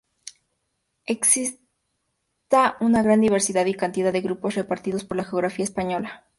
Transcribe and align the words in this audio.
Exista 1.05 2.75
una 2.79 3.03
gran 3.03 3.21
diversidad 3.21 3.67
y 3.67 3.75
cantidad 3.75 4.11
de 4.11 4.21
grupos, 4.21 4.55
repartidos 4.55 5.03
por 5.05 5.15
la 5.17 5.25
geografía 5.25 5.63
española. 5.63 6.25